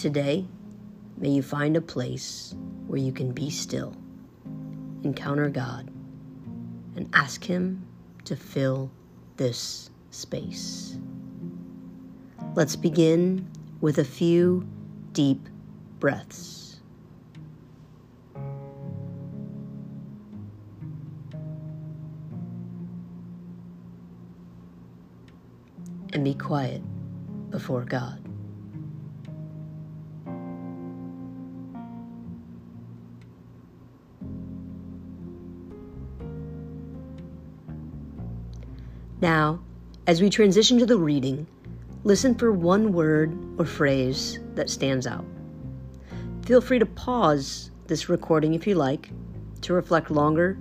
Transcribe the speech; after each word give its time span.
Today, 0.00 0.46
may 1.18 1.28
you 1.28 1.42
find 1.42 1.76
a 1.76 1.80
place 1.82 2.54
where 2.86 2.98
you 2.98 3.12
can 3.12 3.32
be 3.32 3.50
still, 3.50 3.94
encounter 5.02 5.50
God, 5.50 5.90
and 6.96 7.06
ask 7.12 7.44
Him 7.44 7.86
to 8.24 8.34
fill 8.34 8.90
this 9.36 9.90
space. 10.10 10.96
Let's 12.54 12.76
begin 12.76 13.46
with 13.82 13.98
a 13.98 14.04
few 14.04 14.66
deep 15.12 15.46
breaths. 15.98 16.80
And 26.14 26.24
be 26.24 26.32
quiet 26.32 26.80
before 27.50 27.84
God. 27.84 28.29
Now, 39.20 39.60
as 40.06 40.22
we 40.22 40.30
transition 40.30 40.78
to 40.78 40.86
the 40.86 40.96
reading, 40.96 41.46
listen 42.04 42.34
for 42.34 42.52
one 42.52 42.92
word 42.92 43.36
or 43.58 43.66
phrase 43.66 44.38
that 44.54 44.70
stands 44.70 45.06
out. 45.06 45.26
Feel 46.46 46.62
free 46.62 46.78
to 46.78 46.86
pause 46.86 47.70
this 47.86 48.08
recording 48.08 48.54
if 48.54 48.66
you 48.66 48.76
like, 48.76 49.10
to 49.60 49.74
reflect 49.74 50.10
longer, 50.10 50.56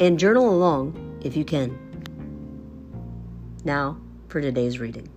and 0.00 0.18
journal 0.18 0.48
along 0.48 1.20
if 1.22 1.36
you 1.36 1.44
can. 1.44 1.78
Now, 3.64 4.00
for 4.28 4.40
today's 4.40 4.78
reading. 4.78 5.08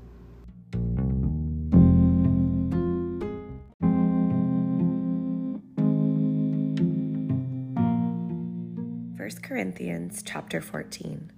1 9.16 9.30
Corinthians 9.44 10.22
chapter 10.26 10.60
14. 10.60 11.32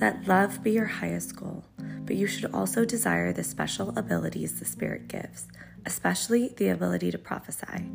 Let 0.00 0.28
love 0.28 0.62
be 0.62 0.70
your 0.70 0.86
highest 0.86 1.34
goal, 1.34 1.64
but 2.04 2.14
you 2.14 2.28
should 2.28 2.54
also 2.54 2.84
desire 2.84 3.32
the 3.32 3.42
special 3.42 3.92
abilities 3.98 4.60
the 4.60 4.64
Spirit 4.64 5.08
gives, 5.08 5.48
especially 5.86 6.50
the 6.56 6.68
ability 6.68 7.10
to 7.10 7.18
prophesy. 7.18 7.90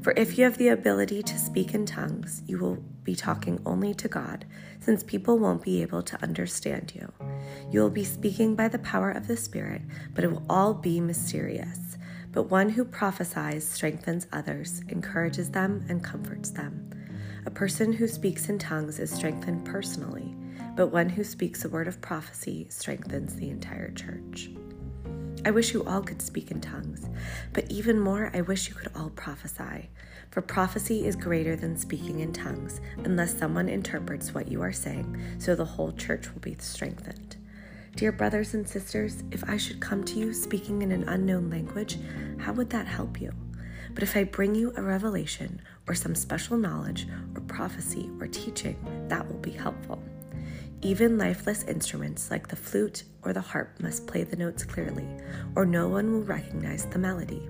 For 0.00 0.12
if 0.16 0.38
you 0.38 0.44
have 0.44 0.58
the 0.58 0.68
ability 0.68 1.24
to 1.24 1.38
speak 1.40 1.74
in 1.74 1.86
tongues, 1.86 2.44
you 2.46 2.58
will 2.58 2.76
be 3.02 3.16
talking 3.16 3.60
only 3.66 3.94
to 3.94 4.06
God, 4.06 4.44
since 4.78 5.02
people 5.02 5.40
won't 5.40 5.64
be 5.64 5.82
able 5.82 6.04
to 6.04 6.22
understand 6.22 6.92
you. 6.94 7.12
You 7.72 7.80
will 7.80 7.90
be 7.90 8.04
speaking 8.04 8.54
by 8.54 8.68
the 8.68 8.78
power 8.78 9.10
of 9.10 9.26
the 9.26 9.36
Spirit, 9.36 9.82
but 10.14 10.22
it 10.22 10.30
will 10.30 10.46
all 10.48 10.72
be 10.72 11.00
mysterious. 11.00 11.98
But 12.30 12.44
one 12.44 12.68
who 12.68 12.84
prophesies 12.84 13.68
strengthens 13.68 14.28
others, 14.32 14.82
encourages 14.88 15.50
them, 15.50 15.84
and 15.88 16.04
comforts 16.04 16.50
them. 16.50 16.90
A 17.44 17.50
person 17.50 17.92
who 17.92 18.06
speaks 18.06 18.48
in 18.48 18.60
tongues 18.60 19.00
is 19.00 19.10
strengthened 19.10 19.64
personally 19.64 20.36
but 20.76 20.88
one 20.88 21.08
who 21.08 21.24
speaks 21.24 21.64
a 21.64 21.68
word 21.68 21.88
of 21.88 22.00
prophecy 22.00 22.66
strengthens 22.70 23.36
the 23.36 23.50
entire 23.50 23.90
church. 23.92 24.50
I 25.44 25.50
wish 25.50 25.72
you 25.72 25.84
all 25.84 26.02
could 26.02 26.20
speak 26.20 26.50
in 26.50 26.60
tongues, 26.60 27.08
but 27.52 27.70
even 27.70 27.98
more, 27.98 28.30
I 28.34 28.42
wish 28.42 28.68
you 28.68 28.74
could 28.74 28.90
all 28.94 29.10
prophesy. 29.10 29.88
For 30.30 30.42
prophecy 30.42 31.06
is 31.06 31.16
greater 31.16 31.56
than 31.56 31.78
speaking 31.78 32.20
in 32.20 32.32
tongues, 32.32 32.80
unless 33.04 33.38
someone 33.38 33.68
interprets 33.68 34.34
what 34.34 34.50
you 34.50 34.60
are 34.60 34.72
saying, 34.72 35.16
so 35.38 35.54
the 35.54 35.64
whole 35.64 35.92
church 35.92 36.32
will 36.32 36.40
be 36.40 36.56
strengthened. 36.58 37.36
Dear 37.96 38.12
brothers 38.12 38.54
and 38.54 38.68
sisters, 38.68 39.24
if 39.30 39.42
I 39.48 39.56
should 39.56 39.80
come 39.80 40.04
to 40.04 40.18
you 40.18 40.32
speaking 40.32 40.82
in 40.82 40.92
an 40.92 41.08
unknown 41.08 41.50
language, 41.50 41.98
how 42.38 42.52
would 42.52 42.70
that 42.70 42.86
help 42.86 43.20
you? 43.20 43.32
But 43.94 44.02
if 44.02 44.16
I 44.16 44.24
bring 44.24 44.54
you 44.54 44.72
a 44.76 44.82
revelation 44.82 45.60
or 45.88 45.94
some 45.94 46.14
special 46.14 46.56
knowledge 46.56 47.08
or 47.34 47.40
prophecy 47.42 48.10
or 48.20 48.28
teaching, 48.28 48.76
that 49.08 49.26
will 49.26 49.40
be 49.40 49.50
helpful. 49.50 50.00
Even 50.82 51.18
lifeless 51.18 51.64
instruments 51.64 52.30
like 52.30 52.48
the 52.48 52.56
flute 52.56 53.02
or 53.22 53.34
the 53.34 53.40
harp 53.40 53.78
must 53.80 54.06
play 54.06 54.24
the 54.24 54.36
notes 54.36 54.64
clearly, 54.64 55.06
or 55.54 55.66
no 55.66 55.88
one 55.88 56.10
will 56.10 56.22
recognize 56.22 56.86
the 56.86 56.98
melody. 56.98 57.46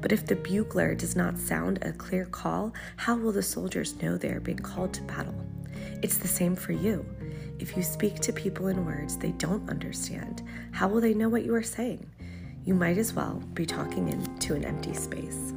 But 0.00 0.10
if 0.10 0.26
the 0.26 0.34
bugler 0.34 0.96
does 0.96 1.14
not 1.14 1.38
sound 1.38 1.78
a 1.82 1.92
clear 1.92 2.24
call, 2.24 2.74
how 2.96 3.16
will 3.16 3.30
the 3.30 3.42
soldiers 3.42 4.02
know 4.02 4.16
they 4.16 4.30
are 4.30 4.40
being 4.40 4.58
called 4.58 4.92
to 4.94 5.02
battle? 5.02 5.46
It's 6.02 6.16
the 6.16 6.26
same 6.26 6.56
for 6.56 6.72
you. 6.72 7.06
If 7.60 7.76
you 7.76 7.84
speak 7.84 8.16
to 8.16 8.32
people 8.32 8.66
in 8.66 8.84
words 8.84 9.16
they 9.16 9.30
don't 9.32 9.70
understand, 9.70 10.42
how 10.72 10.88
will 10.88 11.00
they 11.00 11.14
know 11.14 11.28
what 11.28 11.44
you 11.44 11.54
are 11.54 11.62
saying? 11.62 12.04
You 12.64 12.74
might 12.74 12.98
as 12.98 13.12
well 13.12 13.40
be 13.54 13.64
talking 13.64 14.08
into 14.08 14.54
an 14.54 14.64
empty 14.64 14.94
space. 14.94 15.52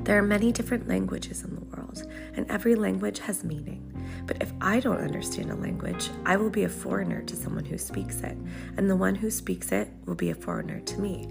There 0.00 0.18
are 0.18 0.22
many 0.22 0.52
different 0.52 0.88
languages 0.88 1.42
in 1.42 1.54
the 1.54 1.64
world, 1.64 2.06
and 2.34 2.50
every 2.50 2.74
language 2.74 3.18
has 3.20 3.44
meaning. 3.44 3.90
But 4.26 4.42
if 4.42 4.52
I 4.60 4.80
don't 4.80 5.00
understand 5.00 5.50
a 5.50 5.56
language, 5.56 6.10
I 6.26 6.36
will 6.36 6.50
be 6.50 6.64
a 6.64 6.68
foreigner 6.68 7.22
to 7.22 7.36
someone 7.36 7.64
who 7.64 7.78
speaks 7.78 8.20
it, 8.20 8.36
and 8.76 8.88
the 8.88 8.96
one 8.96 9.14
who 9.14 9.30
speaks 9.30 9.72
it 9.72 9.90
will 10.06 10.14
be 10.14 10.30
a 10.30 10.34
foreigner 10.34 10.80
to 10.80 11.00
me. 11.00 11.28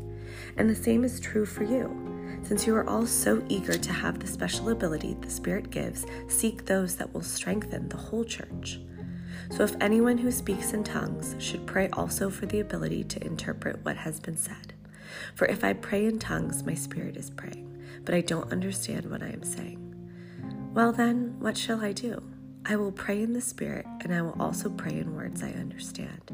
And 0.57 0.69
the 0.69 0.75
same 0.75 1.03
is 1.03 1.19
true 1.19 1.45
for 1.45 1.63
you. 1.63 1.99
Since 2.43 2.67
you 2.67 2.75
are 2.75 2.89
all 2.89 3.05
so 3.05 3.43
eager 3.47 3.77
to 3.77 3.93
have 3.93 4.19
the 4.19 4.27
special 4.27 4.69
ability 4.69 5.15
the 5.21 5.29
Spirit 5.29 5.69
gives, 5.69 6.05
seek 6.27 6.65
those 6.65 6.95
that 6.97 7.13
will 7.13 7.21
strengthen 7.21 7.87
the 7.87 7.97
whole 7.97 8.25
church. 8.25 8.79
So 9.49 9.63
if 9.63 9.75
anyone 9.79 10.17
who 10.17 10.31
speaks 10.31 10.73
in 10.73 10.83
tongues 10.83 11.35
should 11.39 11.65
pray 11.65 11.89
also 11.93 12.29
for 12.29 12.45
the 12.45 12.59
ability 12.59 13.03
to 13.05 13.25
interpret 13.25 13.83
what 13.83 13.97
has 13.97 14.19
been 14.19 14.37
said. 14.37 14.73
For 15.35 15.45
if 15.45 15.63
I 15.63 15.73
pray 15.73 16.05
in 16.05 16.19
tongues, 16.19 16.63
my 16.63 16.73
spirit 16.73 17.17
is 17.17 17.29
praying, 17.29 17.72
but 18.05 18.15
I 18.15 18.21
don't 18.21 18.51
understand 18.51 19.09
what 19.09 19.23
I 19.23 19.29
am 19.29 19.43
saying. 19.43 19.79
Well, 20.73 20.91
then, 20.91 21.35
what 21.39 21.57
shall 21.57 21.81
I 21.81 21.91
do? 21.91 22.21
I 22.65 22.77
will 22.77 22.93
pray 22.93 23.21
in 23.21 23.33
the 23.33 23.41
Spirit, 23.41 23.85
and 24.01 24.15
I 24.15 24.21
will 24.21 24.37
also 24.39 24.69
pray 24.69 24.97
in 24.97 25.15
words 25.15 25.43
I 25.43 25.49
understand. 25.49 26.31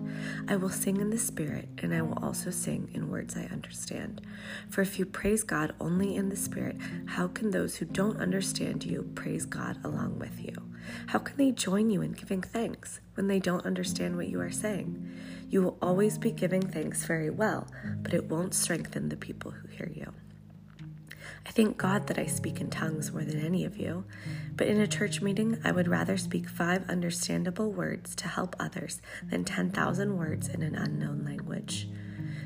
I 0.47 0.57
will 0.57 0.69
sing 0.69 1.01
in 1.01 1.09
the 1.09 1.17
Spirit, 1.17 1.67
and 1.79 1.91
I 1.91 2.03
will 2.03 2.23
also 2.23 2.51
sing 2.51 2.91
in 2.93 3.09
words 3.09 3.35
I 3.35 3.45
understand. 3.51 4.21
For 4.69 4.81
if 4.81 4.99
you 4.99 5.07
praise 5.07 5.41
God 5.41 5.73
only 5.79 6.15
in 6.15 6.29
the 6.29 6.35
Spirit, 6.35 6.77
how 7.07 7.29
can 7.29 7.49
those 7.49 7.77
who 7.77 7.85
don't 7.85 8.21
understand 8.21 8.85
you 8.85 9.09
praise 9.15 9.47
God 9.47 9.83
along 9.83 10.19
with 10.19 10.39
you? 10.39 10.53
How 11.07 11.17
can 11.17 11.35
they 11.35 11.51
join 11.51 11.89
you 11.89 12.03
in 12.03 12.11
giving 12.11 12.43
thanks 12.43 12.99
when 13.15 13.27
they 13.27 13.39
don't 13.39 13.65
understand 13.65 14.15
what 14.15 14.27
you 14.27 14.39
are 14.39 14.51
saying? 14.51 15.11
You 15.49 15.63
will 15.63 15.77
always 15.81 16.19
be 16.19 16.31
giving 16.31 16.61
thanks 16.61 17.05
very 17.05 17.31
well, 17.31 17.67
but 18.03 18.13
it 18.13 18.25
won't 18.25 18.53
strengthen 18.53 19.09
the 19.09 19.17
people 19.17 19.49
who 19.49 19.67
hear 19.67 19.91
you. 19.93 20.13
I 21.45 21.51
thank 21.51 21.77
God 21.77 22.07
that 22.07 22.19
I 22.19 22.25
speak 22.25 22.61
in 22.61 22.69
tongues 22.69 23.11
more 23.11 23.23
than 23.23 23.43
any 23.43 23.65
of 23.65 23.77
you, 23.77 24.05
but 24.55 24.67
in 24.67 24.79
a 24.79 24.87
church 24.87 25.21
meeting, 25.21 25.59
I 25.63 25.71
would 25.71 25.87
rather 25.87 26.17
speak 26.17 26.47
five 26.47 26.89
understandable 26.89 27.71
words 27.71 28.15
to 28.15 28.27
help 28.27 28.55
others 28.59 29.01
than 29.23 29.43
10,000 29.45 30.17
words 30.17 30.47
in 30.47 30.61
an 30.61 30.75
unknown 30.75 31.23
language. 31.25 31.87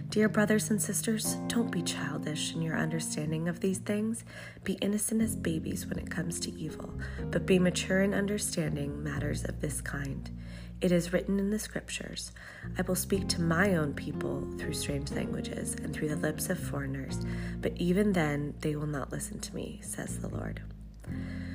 Dear 0.10 0.30
brothers 0.30 0.70
and 0.70 0.80
sisters, 0.80 1.38
don't 1.48 1.72
be 1.72 1.82
childish 1.82 2.54
in 2.54 2.62
your 2.62 2.78
understanding 2.78 3.50
of 3.50 3.62
these 3.62 3.80
things. 3.80 4.24
Be 4.64 4.74
innocent 4.74 5.24
as 5.24 5.36
babies 5.36 5.88
when 5.88 5.98
it 5.98 6.12
comes 6.12 6.40
to 6.42 6.52
evil, 6.52 6.94
but 7.32 7.48
be 7.48 7.58
mature 7.58 8.04
in 8.04 8.14
understanding 8.14 9.02
matters 9.04 9.44
of 9.44 9.60
this 9.60 9.82
kind. 9.82 10.30
It 10.84 10.92
is 10.92 11.14
written 11.14 11.40
in 11.40 11.50
the 11.50 11.60
scriptures 11.60 12.34
I 12.78 12.82
will 12.82 12.96
speak 12.96 13.30
to 13.30 13.42
my 13.42 13.76
own 13.76 13.94
people 13.94 14.46
through 14.58 14.74
strange 14.74 15.12
languages 15.12 15.76
and 15.76 15.94
through 15.94 16.10
the 16.10 16.18
lips 16.18 16.50
of 16.50 16.60
foreigners, 16.60 17.26
but 17.62 17.72
even 17.78 18.12
then 18.12 18.54
they 18.60 18.76
will 18.76 18.86
not 18.86 19.10
listen 19.10 19.40
to 19.40 19.56
me, 19.56 19.80
says 19.82 20.20
the 20.20 20.28
Lord. 20.28 20.62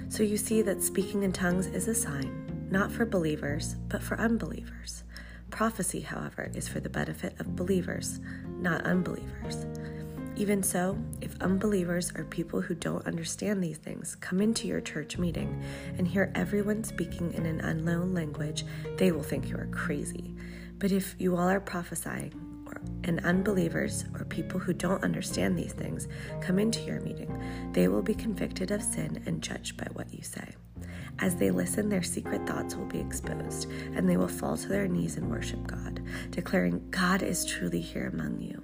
So 0.09 0.23
you 0.23 0.39
see 0.39 0.63
that 0.63 0.83
speaking 0.83 1.25
in 1.25 1.33
tongues 1.33 1.67
is 1.67 1.89
a 1.89 1.95
sign, 1.95 2.69
not 2.71 2.91
for 2.91 3.05
believers, 3.05 3.75
but 3.91 4.03
for 4.03 4.19
unbelievers. 4.19 5.05
Prophecy, 5.51 6.01
however, 6.01 6.51
is 6.55 6.67
for 6.67 6.81
the 6.81 6.89
benefit 6.89 7.39
of 7.39 7.55
believers, 7.55 8.21
not 8.47 8.87
unbelievers. 8.87 9.67
Even 10.39 10.63
so, 10.63 10.97
if 11.21 11.35
unbelievers 11.43 12.13
or 12.15 12.23
people 12.23 12.61
who 12.61 12.73
don't 12.73 13.05
understand 13.09 13.63
these 13.63 13.77
things 13.77 14.15
come 14.15 14.41
into 14.41 14.69
your 14.69 14.81
church 14.81 15.19
meeting 15.19 15.61
and 15.99 16.07
hear 16.07 16.31
everyone 16.37 16.85
speaking 16.85 17.35
in 17.35 17.45
an 17.45 17.61
unknown 17.61 18.15
language, 18.15 18.65
they 18.99 19.11
will 19.11 19.25
think 19.25 19.49
you 19.49 19.57
are 19.57 19.67
crazy. 19.73 20.37
But 20.79 20.93
if 20.93 21.17
you 21.19 21.37
all 21.37 21.49
are 21.49 21.59
prophesying, 21.59 22.33
and 23.03 23.25
unbelievers 23.25 24.05
or 24.15 24.25
people 24.27 24.61
who 24.61 24.73
don't 24.73 25.03
understand 25.03 25.59
these 25.59 25.73
things 25.73 26.07
come 26.41 26.61
into 26.61 26.83
your 26.83 27.01
meeting, 27.01 27.43
they 27.73 27.89
will 27.89 28.03
be 28.03 28.15
convicted 28.15 28.71
of 28.71 28.83
sin 28.83 29.21
and 29.27 29.43
judged 29.43 29.77
by 29.77 29.87
what 29.95 30.13
you 30.15 30.23
say. 30.23 30.55
As 31.19 31.35
they 31.35 31.51
listen, 31.51 31.89
their 31.89 32.03
secret 32.03 32.47
thoughts 32.47 32.77
will 32.77 32.85
be 32.85 33.01
exposed, 33.01 33.69
and 33.95 34.09
they 34.09 34.17
will 34.17 34.29
fall 34.29 34.57
to 34.57 34.69
their 34.69 34.87
knees 34.87 35.17
and 35.17 35.29
worship 35.29 35.67
God, 35.67 36.01
declaring, 36.31 36.87
God 36.91 37.25
is 37.25 37.45
truly 37.45 37.81
here 37.81 38.07
among 38.13 38.41
you. 38.41 38.63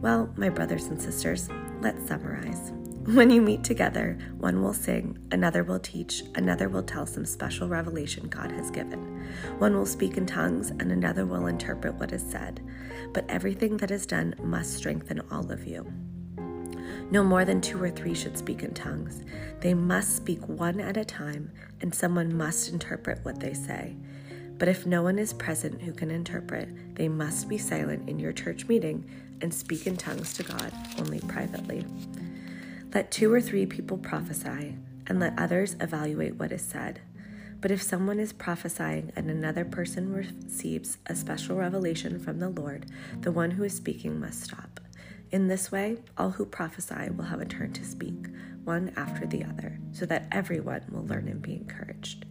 Well, 0.00 0.32
my 0.36 0.48
brothers 0.48 0.86
and 0.86 1.00
sisters, 1.00 1.48
let's 1.80 2.06
summarize. 2.08 2.72
When 3.14 3.30
you 3.30 3.40
meet 3.40 3.64
together, 3.64 4.18
one 4.38 4.62
will 4.62 4.74
sing, 4.74 5.18
another 5.32 5.64
will 5.64 5.78
teach, 5.78 6.22
another 6.34 6.68
will 6.68 6.82
tell 6.82 7.06
some 7.06 7.24
special 7.24 7.66
revelation 7.66 8.28
God 8.28 8.52
has 8.52 8.70
given. 8.70 9.26
One 9.58 9.74
will 9.74 9.86
speak 9.86 10.16
in 10.18 10.26
tongues, 10.26 10.70
and 10.70 10.92
another 10.92 11.24
will 11.24 11.46
interpret 11.46 11.94
what 11.94 12.12
is 12.12 12.22
said. 12.22 12.62
But 13.12 13.28
everything 13.28 13.78
that 13.78 13.90
is 13.90 14.06
done 14.06 14.34
must 14.42 14.74
strengthen 14.74 15.20
all 15.30 15.50
of 15.50 15.66
you. 15.66 15.90
No 17.10 17.24
more 17.24 17.44
than 17.44 17.60
two 17.60 17.82
or 17.82 17.90
three 17.90 18.14
should 18.14 18.38
speak 18.38 18.62
in 18.62 18.74
tongues. 18.74 19.22
They 19.60 19.74
must 19.74 20.16
speak 20.16 20.46
one 20.46 20.78
at 20.78 20.96
a 20.96 21.04
time, 21.04 21.50
and 21.80 21.94
someone 21.94 22.36
must 22.36 22.70
interpret 22.70 23.24
what 23.24 23.40
they 23.40 23.54
say. 23.54 23.96
But 24.60 24.68
if 24.68 24.84
no 24.84 25.02
one 25.02 25.18
is 25.18 25.32
present 25.32 25.80
who 25.80 25.92
can 25.92 26.10
interpret, 26.10 26.94
they 26.94 27.08
must 27.08 27.48
be 27.48 27.56
silent 27.56 28.08
in 28.10 28.18
your 28.18 28.32
church 28.32 28.68
meeting 28.68 29.10
and 29.40 29.52
speak 29.52 29.86
in 29.86 29.96
tongues 29.96 30.34
to 30.34 30.42
God 30.42 30.70
only 30.98 31.18
privately. 31.20 31.86
Let 32.92 33.10
two 33.10 33.32
or 33.32 33.40
three 33.40 33.64
people 33.64 33.96
prophesy, 33.96 34.76
and 35.06 35.18
let 35.18 35.38
others 35.38 35.76
evaluate 35.80 36.34
what 36.34 36.52
is 36.52 36.60
said. 36.60 37.00
But 37.62 37.70
if 37.70 37.82
someone 37.82 38.20
is 38.20 38.34
prophesying 38.34 39.12
and 39.16 39.30
another 39.30 39.64
person 39.64 40.12
receives 40.12 40.98
a 41.06 41.16
special 41.16 41.56
revelation 41.56 42.20
from 42.20 42.38
the 42.38 42.50
Lord, 42.50 42.84
the 43.22 43.32
one 43.32 43.52
who 43.52 43.64
is 43.64 43.74
speaking 43.74 44.20
must 44.20 44.42
stop. 44.42 44.78
In 45.32 45.48
this 45.48 45.72
way, 45.72 45.96
all 46.18 46.32
who 46.32 46.44
prophesy 46.44 47.08
will 47.16 47.24
have 47.24 47.40
a 47.40 47.46
turn 47.46 47.72
to 47.72 47.84
speak, 47.84 48.26
one 48.64 48.92
after 48.96 49.26
the 49.26 49.44
other, 49.44 49.78
so 49.92 50.06
that 50.06 50.26
everyone 50.30 50.84
will 50.90 51.06
learn 51.06 51.28
and 51.28 51.42
be 51.42 51.54
encouraged. 51.54 52.26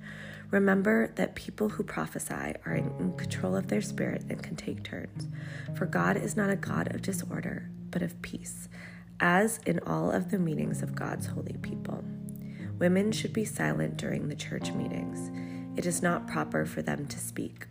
Remember 0.51 1.11
that 1.15 1.35
people 1.35 1.69
who 1.69 1.83
prophesy 1.83 2.55
are 2.65 2.73
in 2.73 3.13
control 3.17 3.55
of 3.55 3.67
their 3.67 3.81
spirit 3.81 4.23
and 4.29 4.41
can 4.41 4.55
take 4.55 4.83
turns. 4.83 5.27
For 5.75 5.85
God 5.85 6.17
is 6.17 6.35
not 6.35 6.49
a 6.49 6.55
God 6.55 6.93
of 6.93 7.03
disorder, 7.03 7.69
but 7.91 8.01
of 8.01 8.21
peace, 8.21 8.67
as 9.19 9.59
in 9.65 9.79
all 9.79 10.11
of 10.11 10.31
the 10.31 10.39
meetings 10.39 10.81
of 10.81 10.95
God's 10.95 11.27
holy 11.27 11.57
people. 11.61 12.03
Women 12.79 13.11
should 13.11 13.33
be 13.33 13.45
silent 13.45 13.97
during 13.97 14.27
the 14.27 14.35
church 14.35 14.71
meetings. 14.71 15.29
It 15.77 15.85
is 15.85 16.01
not 16.01 16.27
proper 16.27 16.65
for 16.65 16.81
them 16.81 17.05
to 17.07 17.19
speak. 17.19 17.67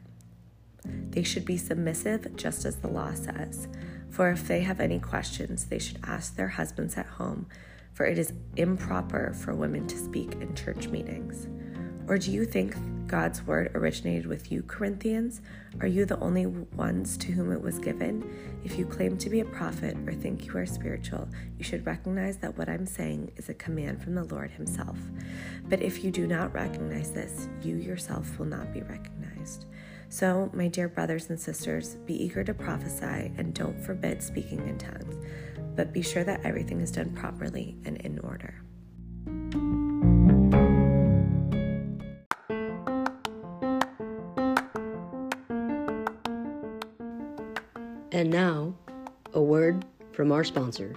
They 0.85 1.23
should 1.23 1.45
be 1.45 1.57
submissive, 1.57 2.37
just 2.37 2.65
as 2.65 2.77
the 2.77 2.89
law 2.89 3.13
says. 3.15 3.67
For 4.11 4.31
if 4.31 4.47
they 4.47 4.61
have 4.61 4.81
any 4.81 4.99
questions, 4.99 5.67
they 5.67 5.79
should 5.79 5.99
ask 6.05 6.37
their 6.37 6.49
husbands 6.49 6.97
at 6.97 7.07
home, 7.07 7.47
for 7.99 8.07
it 8.07 8.17
is 8.17 8.33
improper 8.55 9.33
for 9.33 9.57
women 9.57 9.85
to 9.89 9.99
speak 9.99 10.35
in 10.35 10.55
church 10.55 10.87
meetings. 10.87 11.49
Or 12.07 12.17
do 12.17 12.31
you 12.31 12.45
think 12.45 12.77
God's 13.09 13.45
word 13.45 13.73
originated 13.75 14.25
with 14.25 14.53
you, 14.53 14.63
Corinthians? 14.63 15.41
Are 15.81 15.89
you 15.89 16.05
the 16.05 16.21
only 16.21 16.47
ones 16.47 17.17
to 17.17 17.33
whom 17.33 17.51
it 17.51 17.61
was 17.61 17.81
given? 17.81 18.23
If 18.63 18.79
you 18.79 18.87
claim 18.87 19.19
to 19.19 19.29
be 19.29 19.41
a 19.41 19.45
prophet 19.45 19.97
or 20.07 20.13
think 20.13 20.47
you 20.47 20.57
are 20.59 20.65
spiritual, 20.65 21.29
you 21.59 21.65
should 21.65 21.85
recognize 21.85 22.37
that 22.37 22.57
what 22.57 22.69
I'm 22.69 22.87
saying 22.87 23.33
is 23.37 23.49
a 23.49 23.55
command 23.55 24.01
from 24.01 24.15
the 24.15 24.33
Lord 24.33 24.53
Himself. 24.53 24.97
But 25.69 25.83
if 25.83 26.05
you 26.05 26.13
do 26.13 26.29
not 26.29 26.55
recognize 26.55 27.11
this, 27.11 27.49
you 27.63 27.75
yourself 27.75 28.39
will 28.39 28.47
not 28.47 28.73
be 28.73 28.83
recognized. 28.83 29.67
So, 30.09 30.51
my 30.55 30.69
dear 30.69 30.89
brothers 30.89 31.31
and 31.31 31.39
sisters, 31.39 31.97
be 32.07 32.15
eager 32.15 32.45
to 32.45 32.55
prophesy 32.55 33.33
and 33.37 33.53
don't 33.53 33.85
forbid 33.85 34.23
speaking 34.23 34.67
in 34.69 34.79
tongues, 34.79 35.17
but 35.79 35.93
be 35.93 36.03
sure 36.03 36.25
that 36.25 36.45
everything 36.45 36.81
is 36.81 36.91
done 36.91 37.09
properly 37.11 37.77
and 37.85 37.99
in 37.99 38.19
order. 38.19 38.53
And 48.11 48.29
now, 48.29 48.75
a 49.35 49.41
word 49.41 49.85
from 50.11 50.33
our 50.33 50.43
sponsor. 50.43 50.97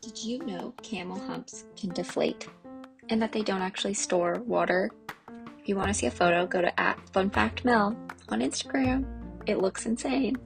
Did 0.00 0.24
you 0.24 0.38
know 0.46 0.72
camel 0.82 1.18
humps 1.18 1.66
can 1.76 1.90
deflate 1.90 2.48
and 3.08 3.20
that 3.22 3.32
they 3.32 3.42
don't 3.42 3.62
actually 3.62 3.94
store 3.94 4.42
water? 4.46 4.90
If 5.60 5.68
you 5.68 5.76
want 5.76 5.88
to 5.88 5.94
see 5.94 6.06
a 6.06 6.10
photo, 6.10 6.46
go 6.46 6.60
to 6.60 6.80
at 6.80 6.98
FunFactMel 7.12 7.96
on 8.28 8.40
Instagram. 8.40 9.04
It 9.46 9.58
looks 9.58 9.86
insane. 9.86 10.36